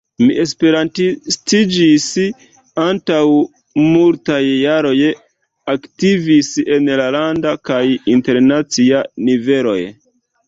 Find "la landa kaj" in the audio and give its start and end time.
7.01-7.81